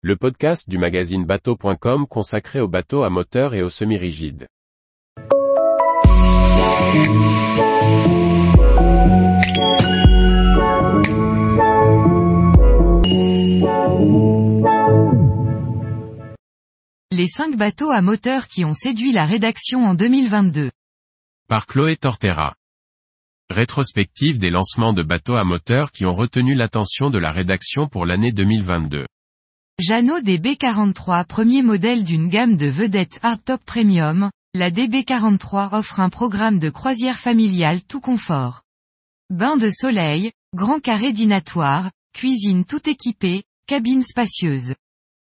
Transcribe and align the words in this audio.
le 0.00 0.14
podcast 0.14 0.70
du 0.70 0.78
magazine 0.78 1.24
bateau.com 1.24 2.06
consacré 2.06 2.60
aux 2.60 2.68
bateaux 2.68 3.02
à 3.02 3.10
moteur 3.10 3.52
et 3.54 3.62
aux 3.62 3.68
semi-rigides. 3.68 4.46
Les 17.10 17.26
5 17.26 17.56
bateaux 17.56 17.90
à 17.90 18.00
moteur 18.00 18.46
qui 18.46 18.64
ont 18.64 18.74
séduit 18.74 19.10
la 19.10 19.26
rédaction 19.26 19.84
en 19.84 19.94
2022. 19.94 20.70
Par 21.48 21.66
Chloé 21.66 21.96
Tortera. 21.96 22.54
Rétrospective 23.50 24.38
des 24.38 24.50
lancements 24.50 24.92
de 24.92 25.02
bateaux 25.02 25.34
à 25.34 25.42
moteur 25.42 25.90
qui 25.90 26.06
ont 26.06 26.14
retenu 26.14 26.54
l'attention 26.54 27.10
de 27.10 27.18
la 27.18 27.32
rédaction 27.32 27.88
pour 27.88 28.06
l'année 28.06 28.30
2022. 28.30 29.06
Jeannot 29.80 30.18
DB43 30.22 31.24
premier 31.24 31.62
modèle 31.62 32.02
d'une 32.02 32.28
gamme 32.28 32.56
de 32.56 32.66
vedettes 32.66 33.20
hardtop 33.22 33.64
premium, 33.64 34.28
la 34.52 34.72
DB43 34.72 35.68
offre 35.72 36.00
un 36.00 36.10
programme 36.10 36.58
de 36.58 36.68
croisière 36.68 37.16
familiale 37.16 37.82
tout 37.84 38.00
confort. 38.00 38.62
Bain 39.30 39.56
de 39.56 39.70
soleil, 39.70 40.32
grand 40.52 40.80
carré 40.80 41.12
dînatoire, 41.12 41.92
cuisine 42.12 42.64
tout 42.64 42.90
équipée, 42.90 43.44
cabine 43.68 44.02
spacieuse. 44.02 44.74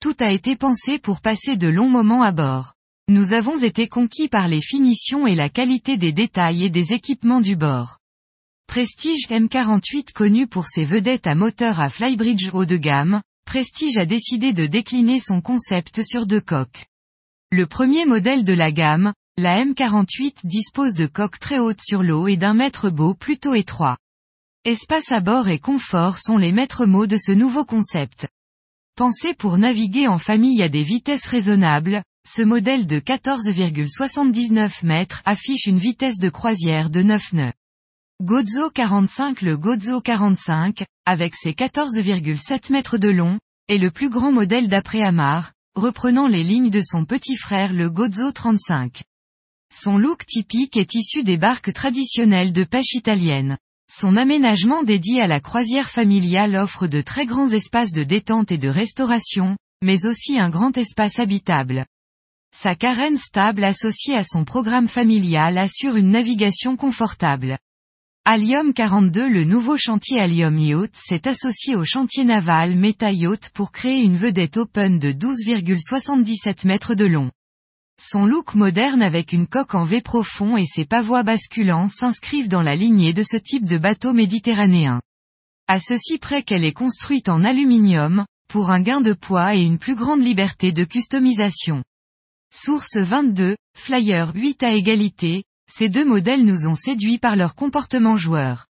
Tout 0.00 0.16
a 0.18 0.32
été 0.32 0.56
pensé 0.56 0.98
pour 0.98 1.20
passer 1.20 1.56
de 1.56 1.68
longs 1.68 1.88
moments 1.88 2.24
à 2.24 2.32
bord. 2.32 2.72
Nous 3.06 3.34
avons 3.34 3.62
été 3.62 3.86
conquis 3.86 4.26
par 4.26 4.48
les 4.48 4.60
finitions 4.60 5.28
et 5.28 5.36
la 5.36 5.48
qualité 5.48 5.96
des 5.96 6.10
détails 6.10 6.64
et 6.64 6.70
des 6.70 6.92
équipements 6.92 7.40
du 7.40 7.54
bord. 7.54 7.98
Prestige 8.66 9.28
M48 9.28 10.12
connu 10.12 10.48
pour 10.48 10.66
ses 10.66 10.84
vedettes 10.84 11.28
à 11.28 11.36
moteur 11.36 11.78
à 11.78 11.88
flybridge 11.88 12.50
haut 12.52 12.64
de 12.64 12.76
gamme, 12.76 13.22
Prestige 13.44 13.98
a 13.98 14.06
décidé 14.06 14.52
de 14.52 14.66
décliner 14.66 15.20
son 15.20 15.40
concept 15.40 16.02
sur 16.02 16.26
deux 16.26 16.40
coques. 16.40 16.86
Le 17.50 17.66
premier 17.66 18.04
modèle 18.04 18.44
de 18.44 18.52
la 18.52 18.72
gamme, 18.72 19.12
la 19.36 19.64
M48 19.64 20.38
dispose 20.44 20.94
de 20.94 21.06
coques 21.06 21.38
très 21.38 21.58
hautes 21.58 21.82
sur 21.82 22.02
l'eau 22.02 22.26
et 22.26 22.36
d'un 22.36 22.54
mètre 22.54 22.90
beau 22.90 23.14
plutôt 23.14 23.54
étroit. 23.54 23.96
Espace 24.64 25.12
à 25.12 25.20
bord 25.20 25.48
et 25.48 25.58
confort 25.58 26.18
sont 26.18 26.38
les 26.38 26.52
maîtres 26.52 26.86
mots 26.86 27.06
de 27.06 27.16
ce 27.16 27.32
nouveau 27.32 27.64
concept. 27.64 28.28
Pensé 28.96 29.34
pour 29.34 29.58
naviguer 29.58 30.08
en 30.08 30.18
famille 30.18 30.62
à 30.62 30.68
des 30.68 30.82
vitesses 30.82 31.26
raisonnables, 31.26 32.02
ce 32.26 32.42
modèle 32.42 32.86
de 32.86 32.98
14,79 32.98 34.86
mètres 34.86 35.20
affiche 35.24 35.66
une 35.66 35.78
vitesse 35.78 36.18
de 36.18 36.30
croisière 36.30 36.90
de 36.90 37.02
9 37.02 37.32
nœuds. 37.34 37.52
Gozo 38.24 38.70
45 38.70 39.42
Le 39.42 39.58
Gozo 39.58 40.00
45, 40.00 40.82
avec 41.04 41.34
ses 41.34 41.52
14,7 41.52 42.72
mètres 42.72 42.96
de 42.96 43.10
long, 43.10 43.38
est 43.68 43.76
le 43.76 43.90
plus 43.90 44.08
grand 44.08 44.32
modèle 44.32 44.68
d'après-amarre, 44.68 45.52
reprenant 45.74 46.26
les 46.26 46.42
lignes 46.42 46.70
de 46.70 46.80
son 46.80 47.04
petit 47.04 47.36
frère 47.36 47.74
le 47.74 47.90
Gozo 47.90 48.32
35. 48.32 49.02
Son 49.70 49.98
look 49.98 50.24
typique 50.24 50.78
est 50.78 50.94
issu 50.94 51.22
des 51.22 51.36
barques 51.36 51.74
traditionnelles 51.74 52.54
de 52.54 52.64
pêche 52.64 52.94
italienne. 52.94 53.58
Son 53.92 54.16
aménagement 54.16 54.82
dédié 54.84 55.20
à 55.20 55.26
la 55.26 55.40
croisière 55.40 55.90
familiale 55.90 56.56
offre 56.56 56.86
de 56.86 57.02
très 57.02 57.26
grands 57.26 57.50
espaces 57.50 57.92
de 57.92 58.04
détente 58.04 58.50
et 58.50 58.56
de 58.56 58.70
restauration, 58.70 59.58
mais 59.82 60.06
aussi 60.06 60.38
un 60.38 60.48
grand 60.48 60.78
espace 60.78 61.18
habitable. 61.18 61.84
Sa 62.56 62.74
carène 62.74 63.18
stable 63.18 63.64
associée 63.64 64.16
à 64.16 64.24
son 64.24 64.46
programme 64.46 64.88
familial 64.88 65.58
assure 65.58 65.96
une 65.96 66.12
navigation 66.12 66.78
confortable. 66.78 67.58
Allium 68.26 68.72
42 68.72 69.28
Le 69.28 69.44
nouveau 69.44 69.76
chantier 69.76 70.18
Allium 70.18 70.58
Yacht 70.58 70.96
s'est 70.96 71.28
associé 71.28 71.76
au 71.76 71.84
chantier 71.84 72.24
naval 72.24 72.74
Meta 72.74 73.12
Yacht 73.12 73.50
pour 73.50 73.70
créer 73.70 74.00
une 74.00 74.16
vedette 74.16 74.56
open 74.56 74.98
de 74.98 75.12
12,77 75.12 76.66
mètres 76.66 76.94
de 76.94 77.04
long. 77.04 77.30
Son 78.00 78.24
look 78.24 78.54
moderne 78.54 79.02
avec 79.02 79.34
une 79.34 79.46
coque 79.46 79.74
en 79.74 79.84
V 79.84 80.00
profond 80.00 80.56
et 80.56 80.64
ses 80.64 80.86
pavois 80.86 81.22
basculants 81.22 81.90
s'inscrivent 81.90 82.48
dans 82.48 82.62
la 82.62 82.76
lignée 82.76 83.12
de 83.12 83.22
ce 83.22 83.36
type 83.36 83.66
de 83.66 83.76
bateau 83.76 84.14
méditerranéen. 84.14 85.02
À 85.68 85.78
ceci 85.78 86.16
près 86.16 86.42
qu'elle 86.42 86.64
est 86.64 86.72
construite 86.72 87.28
en 87.28 87.44
aluminium, 87.44 88.24
pour 88.48 88.70
un 88.70 88.80
gain 88.80 89.02
de 89.02 89.12
poids 89.12 89.54
et 89.54 89.60
une 89.60 89.78
plus 89.78 89.96
grande 89.96 90.22
liberté 90.22 90.72
de 90.72 90.84
customisation. 90.84 91.84
Source 92.50 92.96
22, 92.96 93.54
Flyer 93.76 94.32
8 94.34 94.62
à 94.62 94.72
égalité, 94.72 95.44
ces 95.76 95.88
deux 95.88 96.04
modèles 96.04 96.44
nous 96.44 96.68
ont 96.68 96.76
séduits 96.76 97.18
par 97.18 97.34
leur 97.34 97.56
comportement 97.56 98.16
joueur. 98.16 98.68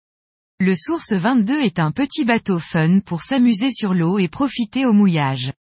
Le 0.60 0.76
Source 0.76 1.14
22 1.14 1.60
est 1.60 1.80
un 1.80 1.92
petit 1.92 2.26
bateau 2.26 2.60
fun 2.60 3.00
pour 3.00 3.24
s'amuser 3.24 3.72
sur 3.72 3.96
l'eau 3.96 4.20
et 4.20 4.28
profiter 4.28 4.86
au 4.86 4.94
mouillage. 4.94 5.52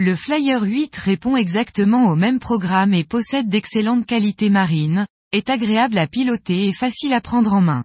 Le 0.00 0.16
Flyer 0.16 0.60
8 0.60 0.96
répond 0.96 1.36
exactement 1.36 2.08
au 2.08 2.16
même 2.16 2.40
programme 2.40 2.94
et 2.94 3.04
possède 3.04 3.48
d'excellentes 3.48 4.06
qualités 4.06 4.50
marines, 4.50 5.06
est 5.30 5.50
agréable 5.50 5.98
à 5.98 6.08
piloter 6.08 6.66
et 6.66 6.72
facile 6.72 7.12
à 7.12 7.20
prendre 7.20 7.52
en 7.52 7.60
main. 7.60 7.84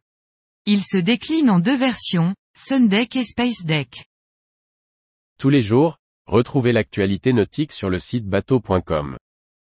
Il 0.65 0.81
se 0.81 0.97
décline 0.97 1.51
en 1.51 1.59
deux 1.59 1.77
versions, 1.77 2.33
Sundeck 2.57 3.15
et 3.15 3.25
Space 3.25 3.63
Deck. 3.63 4.07
Tous 5.37 5.49
les 5.49 5.61
jours, 5.61 5.99
retrouvez 6.25 6.71
l'actualité 6.71 7.31
nautique 7.31 7.73
sur 7.73 7.91
le 7.91 7.99
site 7.99 8.25
bateau.com. 8.25 9.17